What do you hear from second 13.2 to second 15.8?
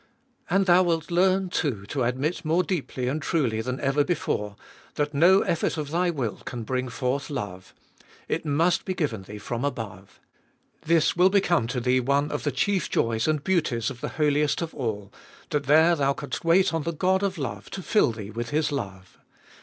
and beauties of the Holiest of All, that